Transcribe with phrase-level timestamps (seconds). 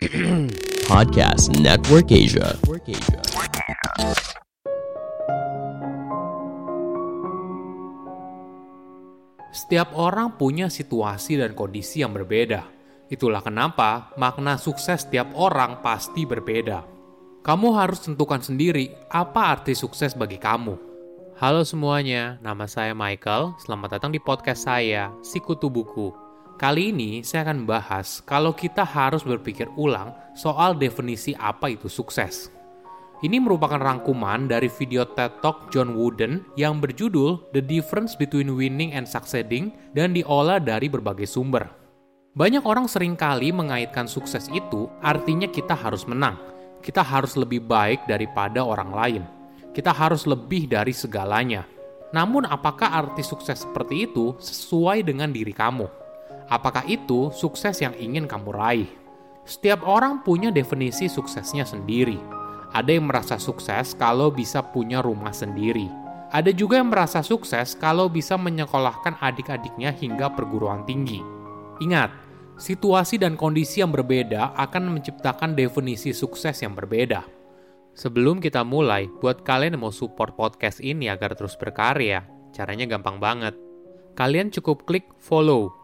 [0.88, 2.56] Podcast Network Asia.
[9.52, 12.64] Setiap orang punya situasi dan kondisi yang berbeda.
[13.12, 16.80] Itulah kenapa makna sukses setiap orang pasti berbeda.
[17.44, 20.80] Kamu harus tentukan sendiri apa arti sukses bagi kamu.
[21.36, 23.52] Halo semuanya, nama saya Michael.
[23.60, 26.29] Selamat datang di podcast saya, Sikutu Buku.
[26.60, 32.52] Kali ini saya akan membahas kalau kita harus berpikir ulang soal definisi apa itu sukses.
[33.24, 38.92] Ini merupakan rangkuman dari video TED Talk John Wooden yang berjudul The Difference Between Winning
[38.92, 41.64] and Succeeding dan diolah dari berbagai sumber.
[42.36, 46.36] Banyak orang sering kali mengaitkan sukses itu artinya kita harus menang.
[46.84, 49.22] Kita harus lebih baik daripada orang lain.
[49.72, 51.64] Kita harus lebih dari segalanya.
[52.12, 56.09] Namun apakah arti sukses seperti itu sesuai dengan diri kamu?
[56.50, 58.90] Apakah itu sukses yang ingin kamu raih?
[59.46, 65.90] Setiap orang punya definisi suksesnya sendiri ada yang merasa sukses kalau bisa punya rumah sendiri.
[66.30, 71.18] Ada juga yang merasa sukses kalau bisa menyekolahkan adik-adiknya hingga perguruan tinggi.
[71.82, 72.14] Ingat,
[72.54, 77.26] situasi dan kondisi yang berbeda akan menciptakan definisi sukses yang berbeda.
[77.98, 82.22] Sebelum kita mulai, buat kalian yang mau support podcast ini agar terus berkarya,
[82.54, 83.58] caranya gampang banget.
[84.14, 85.74] Kalian cukup klik follow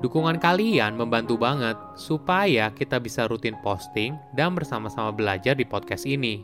[0.00, 6.40] Dukungan kalian membantu banget supaya kita bisa rutin posting dan bersama-sama belajar di podcast ini.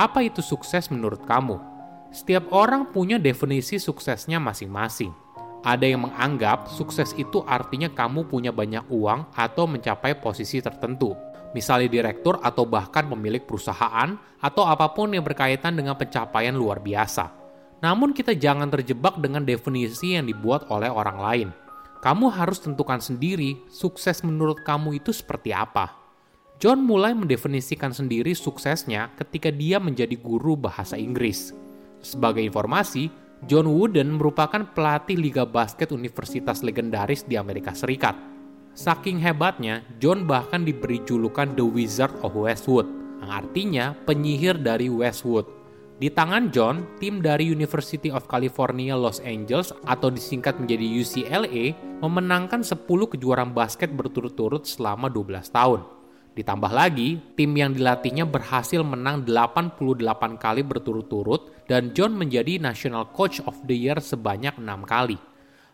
[0.00, 1.60] Apa itu sukses menurut kamu?
[2.08, 5.12] Setiap orang punya definisi suksesnya masing-masing.
[5.60, 11.12] Ada yang menganggap sukses itu artinya kamu punya banyak uang atau mencapai posisi tertentu
[11.52, 17.30] misalnya direktur atau bahkan pemilik perusahaan atau apa pun yang berkaitan dengan pencapaian luar biasa.
[17.80, 21.48] Namun kita jangan terjebak dengan definisi yang dibuat oleh orang lain.
[22.00, 25.96] Kamu harus tentukan sendiri sukses menurut kamu itu seperti apa.
[26.60, 31.56] John mulai mendefinisikan sendiri suksesnya ketika dia menjadi guru bahasa Inggris.
[32.04, 33.08] Sebagai informasi,
[33.48, 38.29] John Wooden merupakan pelatih liga basket universitas legendaris di Amerika Serikat
[38.70, 42.86] Saking hebatnya, John bahkan diberi julukan The Wizard of Westwood,
[43.18, 45.60] yang artinya penyihir dari Westwood.
[46.00, 52.64] Di tangan John, tim dari University of California Los Angeles atau disingkat menjadi UCLA memenangkan
[52.64, 55.84] 10 kejuaraan basket berturut-turut selama 12 tahun.
[56.32, 63.44] Ditambah lagi, tim yang dilatihnya berhasil menang 88 kali berturut-turut dan John menjadi National Coach
[63.44, 65.20] of the Year sebanyak 6 kali.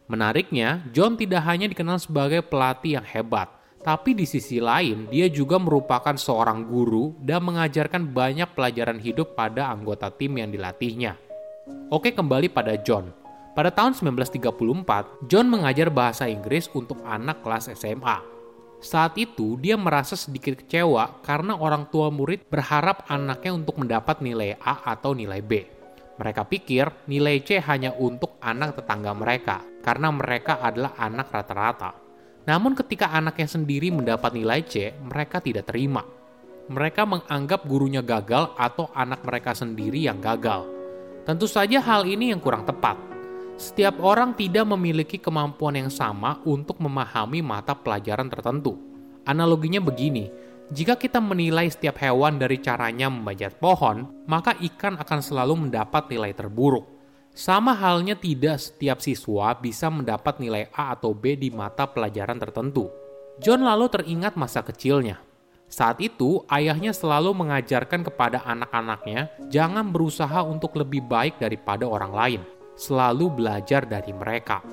[0.06, 3.50] Menariknya, John tidak hanya dikenal sebagai pelatih yang hebat,
[3.82, 9.66] tapi di sisi lain dia juga merupakan seorang guru dan mengajarkan banyak pelajaran hidup pada
[9.70, 11.18] anggota tim yang dilatihnya.
[11.90, 13.10] Oke, kembali pada John.
[13.58, 18.22] Pada tahun 1934, John mengajar bahasa Inggris untuk anak kelas SMA.
[18.78, 24.54] Saat itu, dia merasa sedikit kecewa karena orang tua murid berharap anaknya untuk mendapat nilai
[24.62, 25.75] A atau nilai B.
[26.16, 31.92] Mereka pikir nilai C hanya untuk anak tetangga mereka, karena mereka adalah anak rata-rata.
[32.48, 36.06] Namun ketika anaknya sendiri mendapat nilai C, mereka tidak terima.
[36.72, 40.64] Mereka menganggap gurunya gagal atau anak mereka sendiri yang gagal.
[41.26, 42.96] Tentu saja hal ini yang kurang tepat.
[43.58, 48.78] Setiap orang tidak memiliki kemampuan yang sama untuk memahami mata pelajaran tertentu.
[49.26, 50.30] Analoginya begini,
[50.66, 56.34] jika kita menilai setiap hewan dari caranya memanjat pohon, maka ikan akan selalu mendapat nilai
[56.34, 56.82] terburuk.
[57.30, 62.90] Sama halnya tidak setiap siswa bisa mendapat nilai A atau B di mata pelajaran tertentu.
[63.38, 65.22] John lalu teringat masa kecilnya.
[65.70, 72.42] Saat itu, ayahnya selalu mengajarkan kepada anak-anaknya jangan berusaha untuk lebih baik daripada orang lain.
[72.74, 74.64] Selalu belajar dari mereka.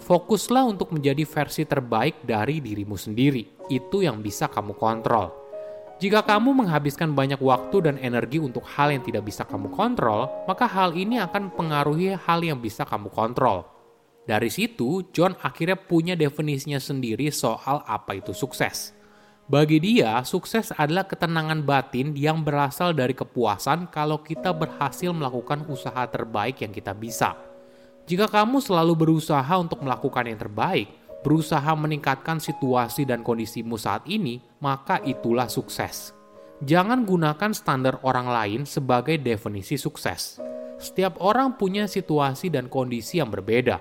[0.00, 3.66] Fokuslah untuk menjadi versi terbaik dari dirimu sendiri.
[3.72, 5.39] Itu yang bisa kamu kontrol.
[6.00, 10.64] Jika kamu menghabiskan banyak waktu dan energi untuk hal yang tidak bisa kamu kontrol, maka
[10.64, 13.68] hal ini akan mempengaruhi hal yang bisa kamu kontrol.
[14.24, 18.96] Dari situ, John akhirnya punya definisinya sendiri soal apa itu sukses.
[19.44, 26.00] Bagi dia, sukses adalah ketenangan batin yang berasal dari kepuasan kalau kita berhasil melakukan usaha
[26.08, 27.36] terbaik yang kita bisa.
[28.08, 34.40] Jika kamu selalu berusaha untuk melakukan yang terbaik, berusaha meningkatkan situasi dan kondisimu saat ini,
[34.60, 36.16] maka itulah sukses.
[36.60, 40.36] Jangan gunakan standar orang lain sebagai definisi sukses.
[40.76, 43.80] Setiap orang punya situasi dan kondisi yang berbeda.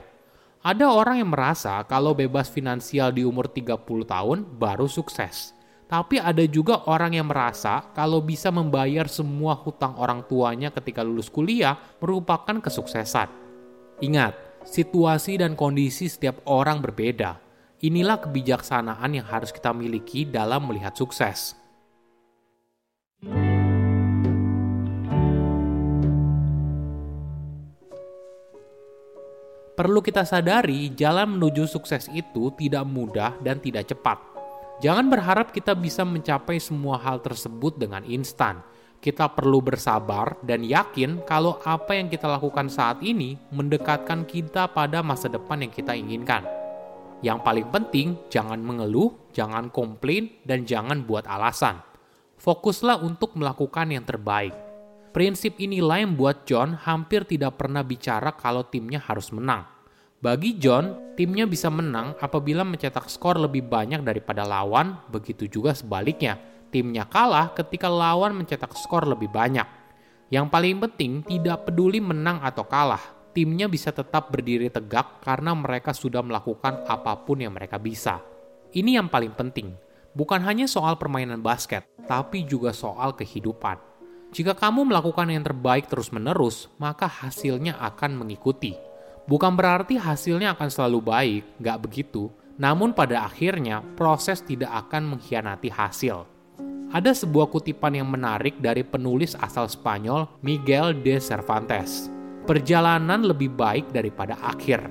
[0.60, 5.56] Ada orang yang merasa kalau bebas finansial di umur 30 tahun baru sukses.
[5.88, 11.32] Tapi ada juga orang yang merasa kalau bisa membayar semua hutang orang tuanya ketika lulus
[11.32, 13.32] kuliah merupakan kesuksesan.
[14.04, 17.40] Ingat, situasi dan kondisi setiap orang berbeda.
[17.80, 21.56] Inilah kebijaksanaan yang harus kita miliki dalam melihat sukses.
[29.80, 34.20] Perlu kita sadari, jalan menuju sukses itu tidak mudah dan tidak cepat.
[34.84, 38.60] Jangan berharap kita bisa mencapai semua hal tersebut dengan instan.
[39.00, 45.00] Kita perlu bersabar dan yakin kalau apa yang kita lakukan saat ini mendekatkan kita pada
[45.00, 46.44] masa depan yang kita inginkan.
[47.24, 51.80] Yang paling penting, jangan mengeluh, jangan komplain, dan jangan buat alasan.
[52.40, 54.70] Fokuslah untuk melakukan yang terbaik
[55.10, 59.66] Prinsip inilah yang buat John hampir tidak pernah bicara kalau timnya harus menang.
[60.22, 66.38] Bagi John, timnya bisa menang apabila mencetak skor lebih banyak daripada lawan, begitu juga sebaliknya.
[66.70, 69.66] Timnya kalah ketika lawan mencetak skor lebih banyak.
[70.30, 73.02] Yang paling penting, tidak peduli menang atau kalah,
[73.34, 78.22] timnya bisa tetap berdiri tegak karena mereka sudah melakukan apa pun yang mereka bisa.
[78.70, 79.74] Ini yang paling penting,
[80.14, 83.82] bukan hanya soal permainan basket, tapi juga soal kehidupan.
[84.30, 88.78] Jika kamu melakukan yang terbaik terus-menerus, maka hasilnya akan mengikuti.
[89.26, 92.30] Bukan berarti hasilnya akan selalu baik, nggak begitu.
[92.62, 96.39] Namun pada akhirnya, proses tidak akan mengkhianati hasil.
[96.90, 102.10] Ada sebuah kutipan yang menarik dari penulis asal Spanyol Miguel de Cervantes.
[102.50, 104.90] Perjalanan lebih baik daripada akhir.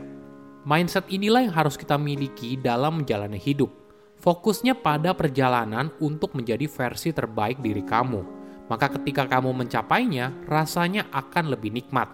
[0.63, 3.73] Mindset inilah yang harus kita miliki dalam menjalani hidup.
[4.19, 11.57] Fokusnya pada perjalanan untuk menjadi versi terbaik diri kamu maka ketika kamu mencapainya, rasanya akan
[11.57, 12.07] lebih nikmat.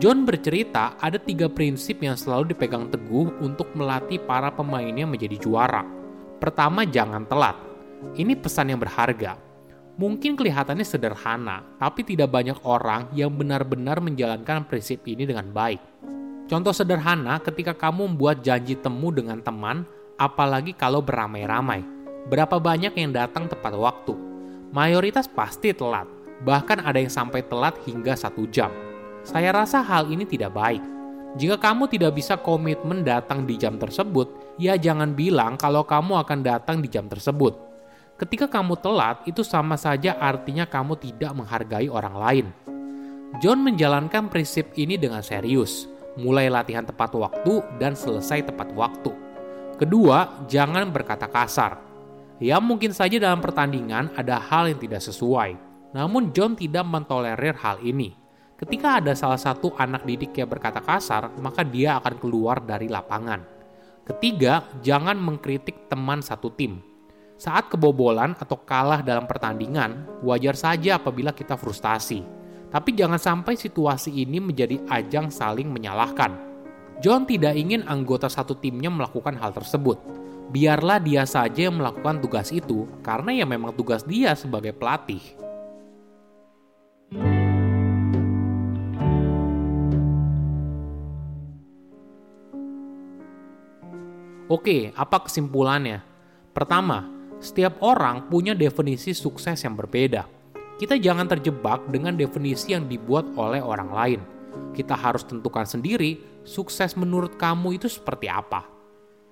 [0.00, 5.84] John bercerita ada tiga prinsip yang selalu dipegang teguh untuk melatih para pemainnya menjadi juara.
[6.40, 7.71] Pertama, jangan telat.
[8.18, 9.38] Ini pesan yang berharga.
[9.96, 15.78] Mungkin kelihatannya sederhana, tapi tidak banyak orang yang benar-benar menjalankan prinsip ini dengan baik.
[16.48, 19.86] Contoh sederhana ketika kamu membuat janji temu dengan teman,
[20.18, 21.84] apalagi kalau beramai-ramai.
[22.26, 24.32] Berapa banyak yang datang tepat waktu?
[24.72, 26.08] mayoritas pasti telat,
[26.42, 28.72] bahkan ada yang sampai telat hingga satu jam.
[29.22, 30.82] Saya rasa hal ini tidak baik.
[31.36, 36.40] Jika kamu tidak bisa komitmen datang di jam tersebut, ya jangan bilang kalau kamu akan
[36.44, 37.71] datang di jam tersebut.
[38.22, 42.46] Ketika kamu telat, itu sama saja artinya kamu tidak menghargai orang lain.
[43.42, 49.10] John menjalankan prinsip ini dengan serius, mulai latihan tepat waktu dan selesai tepat waktu.
[49.74, 51.82] Kedua, jangan berkata kasar.
[52.38, 55.58] Ya mungkin saja dalam pertandingan ada hal yang tidak sesuai.
[55.90, 58.14] Namun John tidak mentolerir hal ini.
[58.54, 63.42] Ketika ada salah satu anak didik yang berkata kasar, maka dia akan keluar dari lapangan.
[64.06, 66.91] Ketiga, jangan mengkritik teman satu tim.
[67.42, 72.22] Saat kebobolan atau kalah dalam pertandingan, wajar saja apabila kita frustasi.
[72.70, 76.38] Tapi jangan sampai situasi ini menjadi ajang saling menyalahkan.
[77.02, 79.98] John tidak ingin anggota satu timnya melakukan hal tersebut
[80.54, 85.18] biarlah dia saja yang melakukan tugas itu karena ya memang tugas dia sebagai pelatih.
[94.46, 96.06] Oke, apa kesimpulannya?
[96.54, 100.30] Pertama, setiap orang punya definisi sukses yang berbeda.
[100.78, 104.20] Kita jangan terjebak dengan definisi yang dibuat oleh orang lain.
[104.70, 108.70] Kita harus tentukan sendiri sukses menurut kamu itu seperti apa.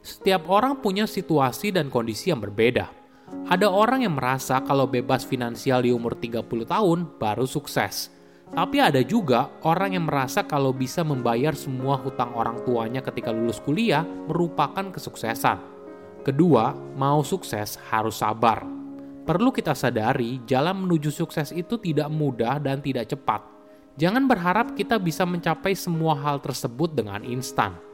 [0.03, 2.91] Setiap orang punya situasi dan kondisi yang berbeda.
[3.47, 8.11] Ada orang yang merasa kalau bebas finansial di umur 30 tahun baru sukses.
[8.51, 13.63] Tapi ada juga orang yang merasa kalau bisa membayar semua hutang orang tuanya ketika lulus
[13.63, 15.80] kuliah merupakan kesuksesan.
[16.21, 18.65] Kedua, mau sukses harus sabar.
[19.25, 23.45] Perlu kita sadari, jalan menuju sukses itu tidak mudah dan tidak cepat.
[23.97, 27.91] Jangan berharap kita bisa mencapai semua hal tersebut dengan instan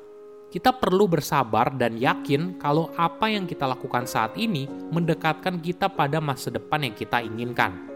[0.47, 6.23] kita perlu bersabar dan yakin kalau apa yang kita lakukan saat ini mendekatkan kita pada
[6.23, 7.91] masa depan yang kita inginkan.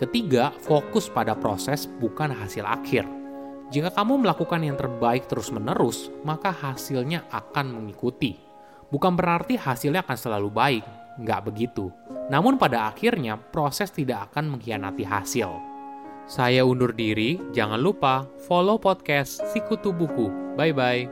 [0.00, 3.04] Ketiga, fokus pada proses bukan hasil akhir.
[3.70, 8.51] Jika kamu melakukan yang terbaik terus-menerus, maka hasilnya akan mengikuti.
[8.92, 10.84] Bukan berarti hasilnya akan selalu baik,
[11.16, 11.88] nggak begitu.
[12.28, 15.48] Namun pada akhirnya, proses tidak akan mengkhianati hasil.
[16.28, 20.28] Saya undur diri, jangan lupa follow podcast Sikutu Buku.
[20.60, 21.08] Bye-bye.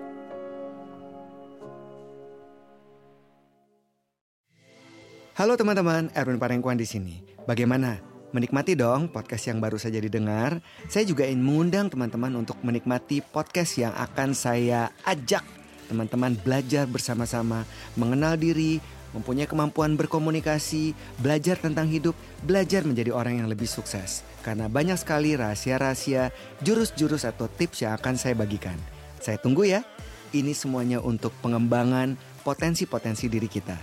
[5.41, 7.25] Halo teman-teman, Erwin Parengkuan di sini.
[7.49, 7.97] Bagaimana?
[8.37, 10.61] Menikmati dong podcast yang baru saja didengar.
[10.87, 15.60] Saya juga ingin mengundang teman-teman untuk menikmati podcast yang akan saya ajak
[15.91, 17.67] teman-teman belajar bersama-sama,
[17.99, 18.79] mengenal diri,
[19.11, 22.15] mempunyai kemampuan berkomunikasi, belajar tentang hidup,
[22.47, 24.23] belajar menjadi orang yang lebih sukses.
[24.47, 26.31] Karena banyak sekali rahasia-rahasia,
[26.63, 28.79] jurus-jurus atau tips yang akan saya bagikan.
[29.19, 29.83] Saya tunggu ya.
[30.31, 32.15] Ini semuanya untuk pengembangan
[32.47, 33.75] potensi-potensi diri kita.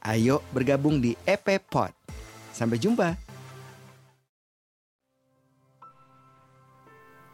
[0.00, 1.92] Ayo bergabung di EP Pod.
[2.56, 3.29] Sampai jumpa.